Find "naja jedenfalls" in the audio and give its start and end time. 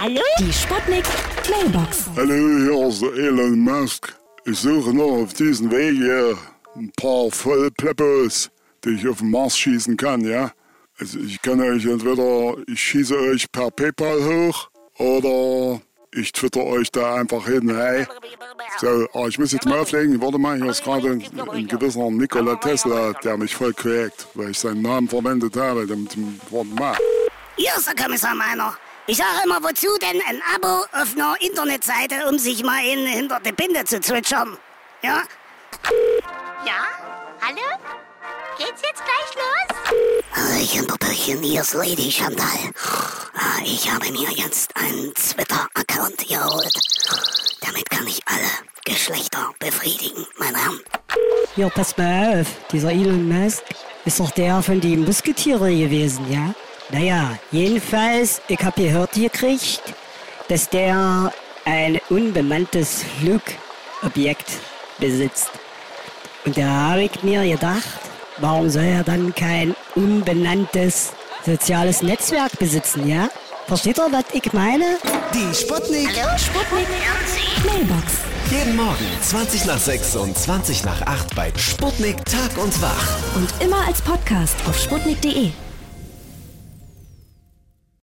56.92-58.40